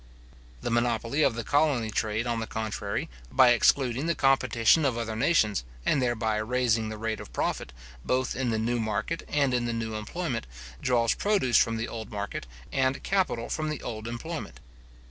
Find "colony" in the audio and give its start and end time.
1.43-1.91